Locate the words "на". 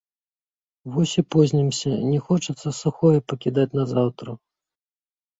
3.81-3.85